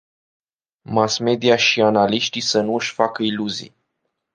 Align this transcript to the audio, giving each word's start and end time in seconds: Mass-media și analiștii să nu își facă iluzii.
Mass-media 0.83 1.55
și 1.55 1.81
analiștii 1.81 2.41
să 2.41 2.61
nu 2.61 2.73
își 2.73 2.93
facă 2.93 3.23
iluzii. 3.23 3.75